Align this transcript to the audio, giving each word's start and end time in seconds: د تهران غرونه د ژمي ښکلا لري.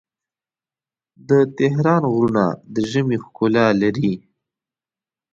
د 1.29 1.31
تهران 1.57 2.01
غرونه 2.13 2.45
د 2.73 2.75
ژمي 2.91 3.17
ښکلا 3.25 3.67
لري. 3.81 4.13